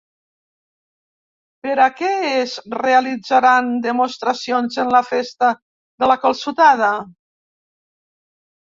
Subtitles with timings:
[1.67, 5.55] Per a què es realitzaran demostracions en la Festa
[6.05, 6.95] de la Calçotada?